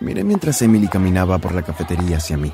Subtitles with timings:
[0.00, 2.52] Miré mientras Emily caminaba por la cafetería hacia mí.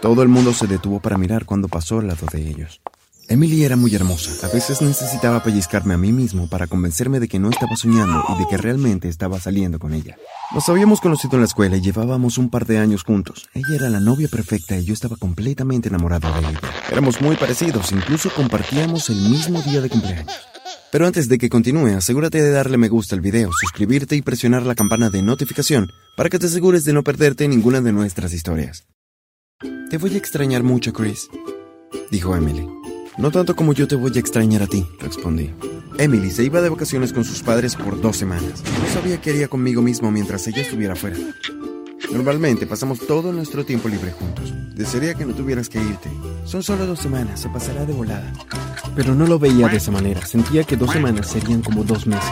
[0.00, 2.80] Todo el mundo se detuvo para mirar cuando pasó al lado de ellos.
[3.28, 4.46] Emily era muy hermosa.
[4.46, 8.38] A veces necesitaba pellizcarme a mí mismo para convencerme de que no estaba soñando y
[8.38, 10.16] de que realmente estaba saliendo con ella.
[10.52, 13.48] Nos habíamos conocido en la escuela y llevábamos un par de años juntos.
[13.54, 16.60] Ella era la novia perfecta y yo estaba completamente enamorado de ella.
[16.90, 20.51] Éramos muy parecidos, incluso compartíamos el mismo día de cumpleaños.
[20.92, 24.66] Pero antes de que continúe, asegúrate de darle me gusta al video, suscribirte y presionar
[24.66, 25.88] la campana de notificación
[26.18, 28.86] para que te asegures de no perderte ninguna de nuestras historias.
[29.88, 31.30] Te voy a extrañar mucho, Chris,
[32.10, 32.68] dijo Emily.
[33.16, 35.50] No tanto como yo te voy a extrañar a ti, respondí.
[35.96, 38.62] Emily se iba de vacaciones con sus padres por dos semanas.
[38.62, 41.16] No sabía qué haría conmigo mismo mientras ella estuviera fuera.
[42.12, 44.52] Normalmente pasamos todo nuestro tiempo libre juntos.
[44.74, 46.10] Desearía que no tuvieras que irte.
[46.44, 48.30] Son solo dos semanas, se pasará de volada.
[48.94, 50.24] Pero no lo veía de esa manera.
[50.26, 52.30] Sentía que dos semanas serían como dos meses.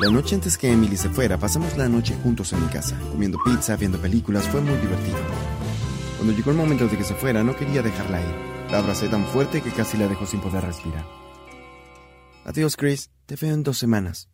[0.00, 3.38] La noche antes que Emily se fuera, pasamos la noche juntos en mi casa, comiendo
[3.44, 4.48] pizza, viendo películas.
[4.48, 5.16] Fue muy divertido.
[6.16, 8.34] Cuando llegó el momento de que se fuera, no quería dejarla ir.
[8.70, 11.06] La abracé tan fuerte que casi la dejó sin poder respirar.
[12.44, 13.10] Adiós, Chris.
[13.26, 14.28] Te veo en dos semanas.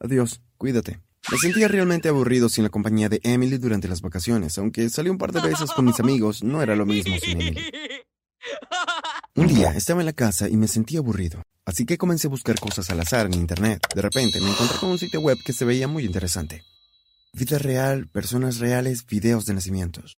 [0.00, 0.40] Adiós.
[0.56, 1.00] Cuídate.
[1.30, 5.18] Me sentía realmente aburrido sin la compañía de Emily durante las vacaciones, aunque salí un
[5.18, 7.60] par de veces con mis amigos, no era lo mismo sin Emily.
[9.36, 12.60] Un día estaba en la casa y me sentí aburrido, así que comencé a buscar
[12.60, 13.80] cosas al azar en internet.
[13.92, 16.62] De repente me encontré con un sitio web que se veía muy interesante.
[17.32, 20.18] Vida real, personas reales, videos de nacimientos.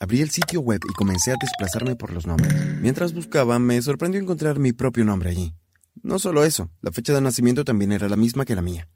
[0.00, 2.54] Abrí el sitio web y comencé a desplazarme por los nombres.
[2.80, 5.54] Mientras buscaba, me sorprendió encontrar mi propio nombre allí.
[6.02, 8.88] No solo eso, la fecha de nacimiento también era la misma que la mía.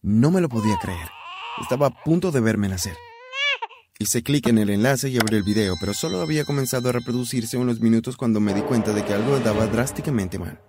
[0.00, 1.08] No me lo podía creer.
[1.60, 2.96] Estaba a punto de verme nacer.
[3.98, 7.56] Hice clic en el enlace y abrí el video, pero solo había comenzado a reproducirse
[7.56, 10.60] unos minutos cuando me di cuenta de que algo andaba drásticamente mal.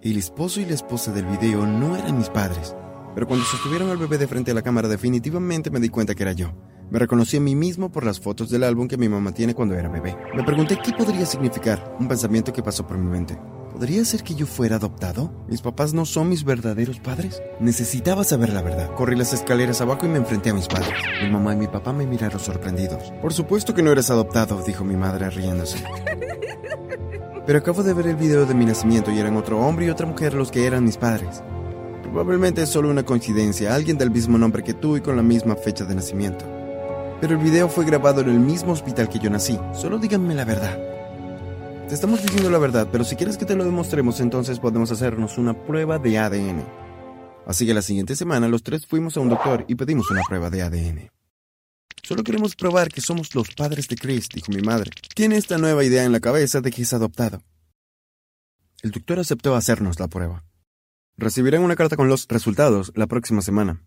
[0.00, 2.74] El esposo y la esposa del video no eran mis padres,
[3.14, 6.22] pero cuando sostuvieron al bebé de frente a la cámara definitivamente me di cuenta que
[6.22, 6.54] era yo.
[6.90, 9.74] Me reconocí a mí mismo por las fotos del álbum que mi mamá tiene cuando
[9.74, 10.16] era bebé.
[10.34, 13.38] Me pregunté qué podría significar, un pensamiento que pasó por mi mente.
[13.74, 15.32] ¿Podría ser que yo fuera adoptado?
[15.48, 17.42] ¿Mis papás no son mis verdaderos padres?
[17.58, 18.94] Necesitaba saber la verdad.
[18.94, 20.94] Corrí las escaleras abajo y me enfrenté a mis padres.
[21.20, 23.12] Mi mamá y mi papá me miraron sorprendidos.
[23.20, 25.82] Por supuesto que no eres adoptado, dijo mi madre riéndose.
[27.46, 30.06] Pero acabo de ver el video de mi nacimiento y eran otro hombre y otra
[30.06, 31.42] mujer los que eran mis padres.
[32.04, 35.56] Probablemente es solo una coincidencia, alguien del mismo nombre que tú y con la misma
[35.56, 36.44] fecha de nacimiento.
[37.20, 39.58] Pero el video fue grabado en el mismo hospital que yo nací.
[39.72, 40.93] Solo díganme la verdad.
[41.88, 45.36] Te estamos diciendo la verdad, pero si quieres que te lo demostremos, entonces podemos hacernos
[45.36, 46.64] una prueba de ADN.
[47.46, 50.48] Así que la siguiente semana los tres fuimos a un doctor y pedimos una prueba
[50.48, 51.10] de ADN.
[52.02, 54.92] Solo queremos probar que somos los padres de Chris, dijo mi madre.
[55.14, 57.42] Tiene esta nueva idea en la cabeza de que es adoptado.
[58.82, 60.42] El doctor aceptó hacernos la prueba.
[61.18, 63.84] Recibirán una carta con los resultados la próxima semana.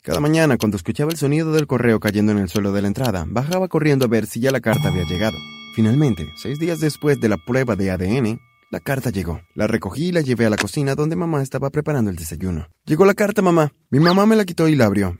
[0.00, 3.26] Cada mañana, cuando escuchaba el sonido del correo cayendo en el suelo de la entrada,
[3.28, 5.36] bajaba corriendo a ver si ya la carta había llegado.
[5.74, 8.40] Finalmente, seis días después de la prueba de ADN,
[8.70, 9.40] la carta llegó.
[9.56, 12.68] La recogí y la llevé a la cocina donde mamá estaba preparando el desayuno.
[12.84, 13.72] Llegó la carta, mamá.
[13.90, 15.18] Mi mamá me la quitó y la abrió.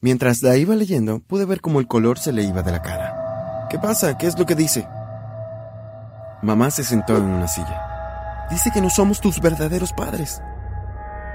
[0.00, 3.66] Mientras la iba leyendo, pude ver cómo el color se le iba de la cara.
[3.68, 4.16] ¿Qué pasa?
[4.16, 4.86] ¿Qué es lo que dice?
[6.44, 8.46] Mamá se sentó en una silla.
[8.52, 10.40] Dice que no somos tus verdaderos padres.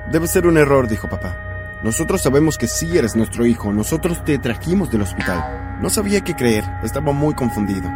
[0.10, 1.36] Debe ser un error, dijo papá.
[1.84, 3.74] Nosotros sabemos que sí eres nuestro hijo.
[3.74, 5.80] Nosotros te trajimos del hospital.
[5.82, 6.64] No sabía qué creer.
[6.82, 7.92] Estaba muy confundido.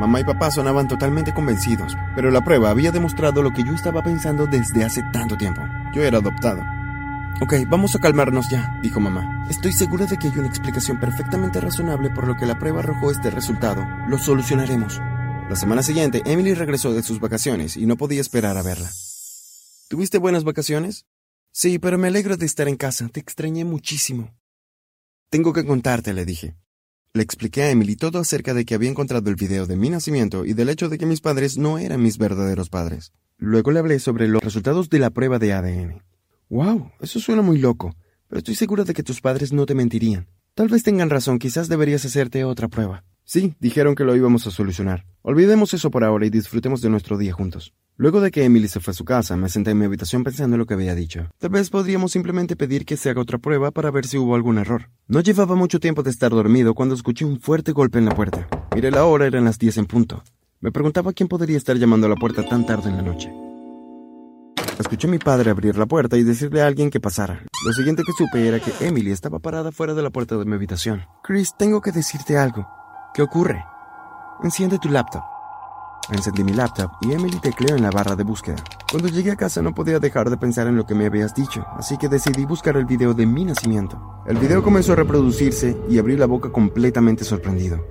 [0.00, 4.02] Mamá y papá sonaban totalmente convencidos, pero la prueba había demostrado lo que yo estaba
[4.02, 5.60] pensando desde hace tanto tiempo.
[5.94, 6.62] Yo era adoptado.
[7.42, 9.46] Ok, vamos a calmarnos ya, dijo mamá.
[9.50, 13.10] Estoy segura de que hay una explicación perfectamente razonable por lo que la prueba arrojó
[13.10, 13.86] este resultado.
[14.08, 14.98] Lo solucionaremos.
[15.50, 18.88] La semana siguiente, Emily regresó de sus vacaciones y no podía esperar a verla.
[19.90, 21.04] ¿Tuviste buenas vacaciones?
[21.52, 23.06] Sí, pero me alegro de estar en casa.
[23.08, 24.34] Te extrañé muchísimo.
[25.28, 26.56] Tengo que contarte, le dije.
[27.12, 30.44] Le expliqué a Emily todo acerca de que había encontrado el video de mi nacimiento
[30.44, 33.12] y del hecho de que mis padres no eran mis verdaderos padres.
[33.36, 36.04] Luego le hablé sobre los resultados de la prueba de ADN.
[36.50, 37.96] Wow, eso suena muy loco,
[38.28, 40.28] pero estoy seguro de que tus padres no te mentirían.
[40.54, 43.02] Tal vez tengan razón, quizás deberías hacerte otra prueba.
[43.24, 45.04] Sí, dijeron que lo íbamos a solucionar.
[45.22, 47.74] Olvidemos eso por ahora y disfrutemos de nuestro día juntos.
[48.00, 50.54] Luego de que Emily se fue a su casa, me senté en mi habitación pensando
[50.54, 51.28] en lo que había dicho.
[51.38, 54.56] Tal vez podríamos simplemente pedir que se haga otra prueba para ver si hubo algún
[54.56, 54.88] error.
[55.06, 58.48] No llevaba mucho tiempo de estar dormido cuando escuché un fuerte golpe en la puerta.
[58.74, 60.22] Miré la hora, eran las 10 en punto.
[60.60, 63.30] Me preguntaba quién podría estar llamando a la puerta tan tarde en la noche.
[64.78, 67.44] Escuché a mi padre abrir la puerta y decirle a alguien que pasara.
[67.66, 70.54] Lo siguiente que supe era que Emily estaba parada fuera de la puerta de mi
[70.54, 71.02] habitación.
[71.22, 72.66] Chris, tengo que decirte algo.
[73.12, 73.62] ¿Qué ocurre?
[74.42, 75.39] Enciende tu laptop.
[76.12, 78.56] Encendí mi laptop y Emily tecleó en la barra de búsqueda.
[78.90, 81.64] Cuando llegué a casa no podía dejar de pensar en lo que me habías dicho,
[81.76, 84.22] así que decidí buscar el video de mi nacimiento.
[84.26, 87.84] El video comenzó a reproducirse y abrí la boca completamente sorprendido.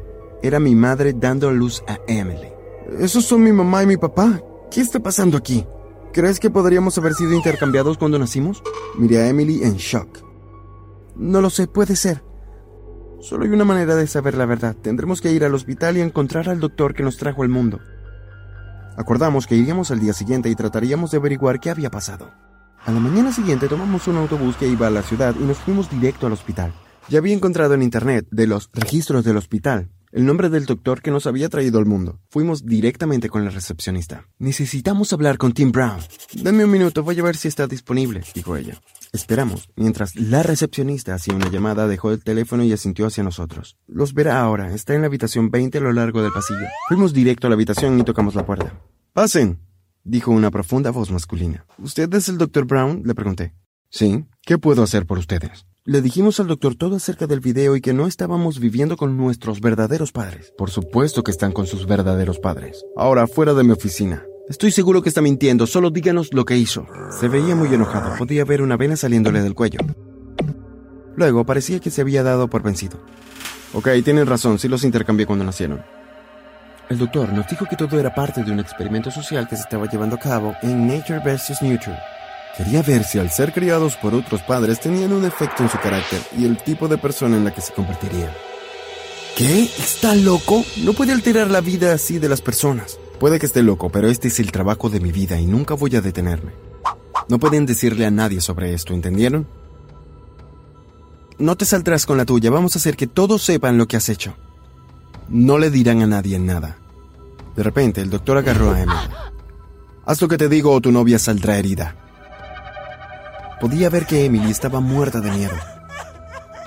[0.44, 2.50] Era mi madre dando a luz a Emily.
[3.00, 4.42] Esos son mi mamá y mi papá.
[4.70, 5.66] ¿Qué está pasando aquí?
[6.12, 8.62] ¿Crees que podríamos haber sido intercambiados cuando nacimos?
[8.98, 10.20] Miré a Emily en shock.
[11.16, 12.24] No lo sé, puede ser.
[13.22, 14.76] Solo hay una manera de saber la verdad.
[14.76, 17.80] Tendremos que ir al hospital y encontrar al doctor que nos trajo al mundo.
[19.00, 22.34] Acordamos que iríamos al día siguiente y trataríamos de averiguar qué había pasado.
[22.86, 25.90] A la mañana siguiente tomamos un autobús que iba a la ciudad y nos fuimos
[25.90, 26.74] directo al hospital.
[27.08, 31.12] Ya había encontrado en internet, de los registros del hospital, el nombre del doctor que
[31.12, 32.20] nos había traído al mundo.
[32.30, 34.26] Fuimos directamente con la recepcionista.
[34.40, 36.00] Necesitamos hablar con Tim Brown.
[36.34, 38.82] Dame un minuto, voy a ver si está disponible, dijo ella.
[39.12, 43.78] Esperamos, mientras la recepcionista hacía una llamada, dejó el teléfono y asintió hacia nosotros.
[43.88, 46.68] Los verá ahora, está en la habitación 20 a lo largo del pasillo.
[46.88, 48.80] Fuimos directo a la habitación y tocamos la puerta.
[49.14, 49.60] Pasen,
[50.04, 51.66] dijo una profunda voz masculina.
[51.78, 53.02] ¿Usted es el doctor Brown?
[53.06, 53.54] le pregunté.
[53.90, 55.66] Sí, ¿qué puedo hacer por ustedes?
[55.86, 59.62] Le dijimos al doctor todo acerca del video y que no estábamos viviendo con nuestros
[59.62, 60.54] verdaderos padres.
[60.58, 62.84] Por supuesto que están con sus verdaderos padres.
[62.98, 64.26] Ahora, fuera de mi oficina.
[64.50, 66.86] Estoy seguro que está mintiendo, solo díganos lo que hizo.
[67.18, 69.80] Se veía muy enojado, podía ver una vena saliéndole del cuello.
[71.16, 73.00] Luego parecía que se había dado por vencido.
[73.74, 75.82] Ok, tienen razón, sí los intercambié cuando nacieron.
[76.90, 79.88] El doctor nos dijo que todo era parte de un experimento social que se estaba
[79.88, 81.62] llevando a cabo en Nature vs.
[81.62, 81.98] Nurture.
[82.58, 86.20] Quería ver si al ser criados por otros padres tenían un efecto en su carácter
[86.38, 88.32] y el tipo de persona en la que se convertirían.
[89.38, 89.64] ¿Qué?
[89.64, 90.66] ¿Está loco?
[90.84, 93.00] No puede alterar la vida así de las personas.
[93.20, 95.96] Puede que esté loco, pero este es el trabajo de mi vida y nunca voy
[95.96, 96.52] a detenerme.
[97.30, 99.48] No pueden decirle a nadie sobre esto, ¿entendieron?
[101.38, 104.10] No te saldrás con la tuya, vamos a hacer que todos sepan lo que has
[104.10, 104.36] hecho.
[105.30, 106.78] No le dirán a nadie nada.
[107.56, 109.00] De repente, el doctor agarró a Emily.
[110.06, 111.96] Haz lo que te digo o tu novia saldrá herida.
[113.60, 115.56] Podía ver que Emily estaba muerta de miedo.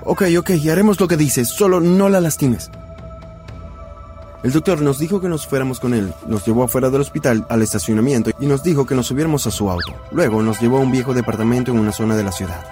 [0.04, 2.70] Ok, ok, haremos lo que dices, solo no la lastimes.
[4.42, 7.62] El doctor nos dijo que nos fuéramos con él, nos llevó afuera del hospital al
[7.62, 9.94] estacionamiento y nos dijo que nos subiéramos a su auto.
[10.10, 12.64] Luego nos llevó a un viejo departamento en una zona de la ciudad.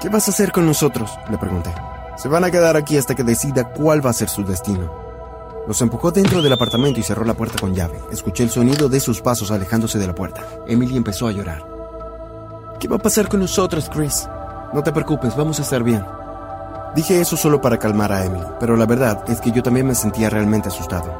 [0.00, 1.10] ¿Qué vas a hacer con nosotros?
[1.28, 1.74] le pregunté.
[2.16, 4.92] Se van a quedar aquí hasta que decida cuál va a ser su destino.
[5.66, 7.98] Nos empujó dentro del apartamento y cerró la puerta con llave.
[8.12, 10.46] Escuché el sonido de sus pasos alejándose de la puerta.
[10.68, 11.79] Emily empezó a llorar.
[12.80, 14.26] ¿Qué va a pasar con nosotros, Chris?
[14.72, 16.02] No te preocupes, vamos a estar bien.
[16.96, 19.94] Dije eso solo para calmar a Emily, pero la verdad es que yo también me
[19.94, 21.14] sentía realmente asustado.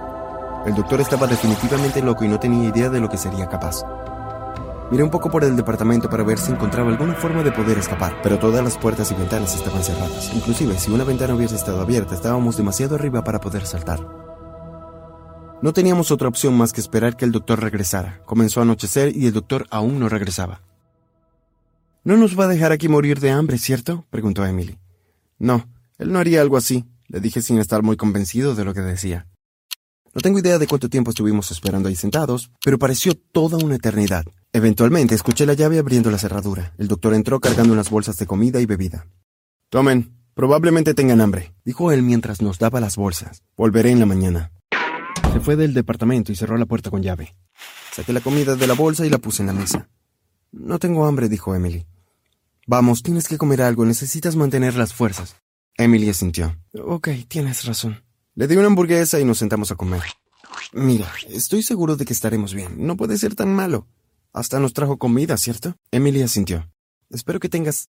[0.65, 3.83] El doctor estaba definitivamente loco y no tenía idea de lo que sería capaz.
[4.91, 8.17] Miré un poco por el departamento para ver si encontraba alguna forma de poder escapar,
[8.23, 10.33] pero todas las puertas y ventanas estaban cerradas.
[10.35, 14.01] Inclusive, si una ventana hubiese estado abierta, estábamos demasiado arriba para poder saltar.
[15.61, 18.23] No teníamos otra opción más que esperar que el doctor regresara.
[18.25, 20.63] Comenzó a anochecer y el doctor aún no regresaba.
[22.03, 24.07] ¿No nos va a dejar aquí morir de hambre, cierto?
[24.09, 24.79] preguntó Emily.
[25.39, 25.69] No,
[25.99, 29.27] él no haría algo así, le dije sin estar muy convencido de lo que decía.
[30.15, 34.25] No tengo idea de cuánto tiempo estuvimos esperando ahí sentados, pero pareció toda una eternidad.
[34.53, 36.73] Eventualmente escuché la llave abriendo la cerradura.
[36.79, 39.07] El doctor entró cargando unas bolsas de comida y bebida.
[39.69, 43.43] Tomen, probablemente tengan hambre, dijo él mientras nos daba las bolsas.
[43.57, 44.53] Volveré en la mañana.
[45.33, 47.37] Se fue del departamento y cerró la puerta con llave.
[47.93, 49.89] Saqué la comida de la bolsa y la puse en la mesa.
[50.53, 51.87] No tengo hambre, dijo Emily.
[52.67, 55.37] Vamos, tienes que comer algo, necesitas mantener las fuerzas.
[55.77, 56.57] Emily asintió.
[56.85, 58.03] Ok, tienes razón.
[58.35, 60.03] Le di una hamburguesa y nos sentamos a comer.
[60.73, 62.87] Mira, estoy seguro de que estaremos bien.
[62.87, 63.87] No puede ser tan malo.
[64.33, 65.75] Hasta nos trajo comida, ¿cierto?
[65.91, 66.71] Emily asintió.
[67.11, 67.89] Espero que tengas...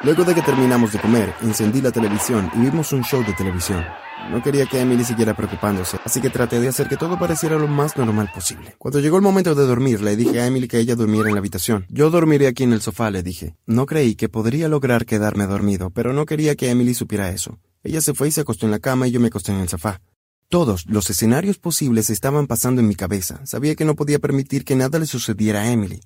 [0.00, 3.84] Luego de que terminamos de comer, encendí la televisión y vimos un show de televisión.
[4.30, 7.68] No quería que Emily siguiera preocupándose, así que traté de hacer que todo pareciera lo
[7.68, 8.74] más normal posible.
[8.78, 11.40] Cuando llegó el momento de dormir, le dije a Emily que ella durmiera en la
[11.40, 11.86] habitación.
[11.88, 13.54] Yo dormiré aquí en el sofá, le dije.
[13.66, 17.58] No creí que podría lograr quedarme dormido, pero no quería que Emily supiera eso.
[17.84, 19.68] Ella se fue y se acostó en la cama y yo me acosté en el
[19.68, 20.00] sofá.
[20.48, 23.40] Todos los escenarios posibles estaban pasando en mi cabeza.
[23.46, 26.00] Sabía que no podía permitir que nada le sucediera a Emily.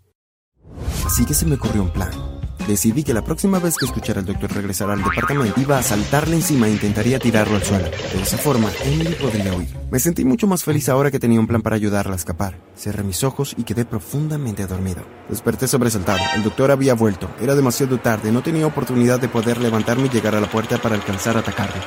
[1.04, 2.35] Así que se me ocurrió un plan.
[2.66, 6.34] Decidí que la próxima vez que escuchara al doctor regresar al departamento iba a saltarle
[6.34, 7.84] encima e intentaría tirarlo al suelo.
[7.84, 9.68] De esa forma, Emily podría huir.
[9.90, 12.58] Me sentí mucho más feliz ahora que tenía un plan para ayudarla a escapar.
[12.76, 15.02] Cerré mis ojos y quedé profundamente dormido.
[15.28, 16.18] Desperté sobresaltado.
[16.34, 17.30] El doctor había vuelto.
[17.40, 18.32] Era demasiado tarde.
[18.32, 21.80] No tenía oportunidad de poder levantarme y llegar a la puerta para alcanzar a atacarlo.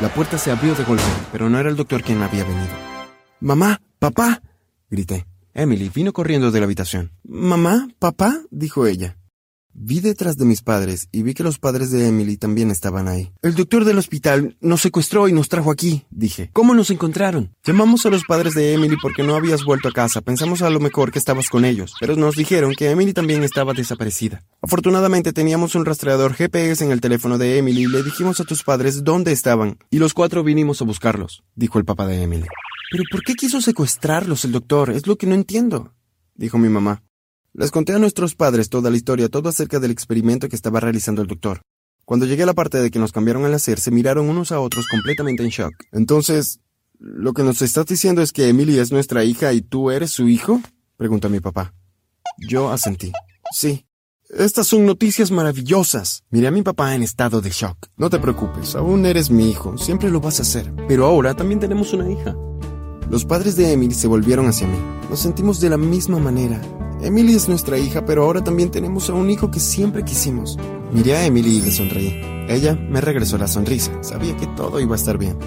[0.00, 2.72] La puerta se abrió de golpe, pero no era el doctor quien había venido.
[3.40, 4.40] Mamá, papá,
[4.90, 5.26] grité.
[5.52, 7.12] Emily vino corriendo de la habitación.
[7.22, 9.16] Mamá, papá, dijo ella.
[9.78, 13.30] Vi detrás de mis padres y vi que los padres de Emily también estaban ahí.
[13.42, 16.48] El doctor del hospital nos secuestró y nos trajo aquí, dije.
[16.54, 17.54] ¿Cómo nos encontraron?
[17.62, 20.22] Llamamos a los padres de Emily porque no habías vuelto a casa.
[20.22, 23.74] Pensamos a lo mejor que estabas con ellos, pero nos dijeron que Emily también estaba
[23.74, 24.42] desaparecida.
[24.62, 28.62] Afortunadamente teníamos un rastreador GPS en el teléfono de Emily y le dijimos a tus
[28.62, 32.46] padres dónde estaban, y los cuatro vinimos a buscarlos, dijo el papá de Emily.
[32.90, 34.88] ¿Pero por qué quiso secuestrarlos el doctor?
[34.88, 35.92] Es lo que no entiendo,
[36.34, 37.02] dijo mi mamá.
[37.58, 41.22] Les conté a nuestros padres toda la historia, todo acerca del experimento que estaba realizando
[41.22, 41.62] el doctor.
[42.04, 44.60] Cuando llegué a la parte de que nos cambiaron al hacer, se miraron unos a
[44.60, 45.72] otros completamente en shock.
[45.90, 46.60] Entonces,
[46.98, 50.28] ¿lo que nos estás diciendo es que Emily es nuestra hija y tú eres su
[50.28, 50.60] hijo?
[50.98, 51.72] preguntó mi papá.
[52.46, 53.10] Yo asentí.
[53.52, 53.86] Sí.
[54.28, 56.24] Estas son noticias maravillosas.
[56.28, 57.86] Miré a mi papá en estado de shock.
[57.96, 60.70] No te preocupes, aún eres mi hijo, siempre lo vas a hacer.
[60.88, 62.36] Pero ahora también tenemos una hija.
[63.08, 64.76] Los padres de Emily se volvieron hacia mí.
[65.08, 66.60] Nos sentimos de la misma manera.
[67.06, 70.58] Emily es nuestra hija, pero ahora también tenemos a un hijo que siempre quisimos.
[70.92, 72.20] Miré a Emily y le sonreí.
[72.48, 73.92] Ella me regresó la sonrisa.
[74.02, 75.38] Sabía que todo iba a estar bien.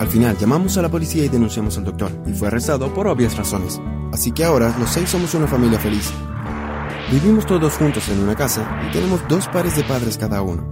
[0.00, 3.36] Al final llamamos a la policía y denunciamos al doctor, y fue arrestado por obvias
[3.36, 3.80] razones.
[4.12, 6.10] Así que ahora los seis somos una familia feliz.
[7.12, 10.66] Vivimos todos juntos en una casa y tenemos dos pares de padres cada uno.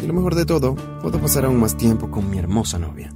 [0.00, 3.10] Y lo mejor de todo, puedo pasar aún más tiempo con mi hermosa novia.